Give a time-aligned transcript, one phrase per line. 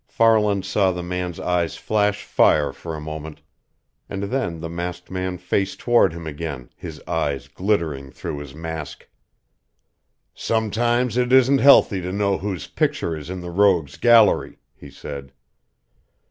[0.07, 3.39] Farland saw the man's eyes flash fire for a moment.
[4.09, 9.07] And then the masked man faced toward him again, his eyes glittering through his mask.
[10.33, 15.33] "Sometimes it isn't healthy to know whose picture is in the rogues' gallery!" he said.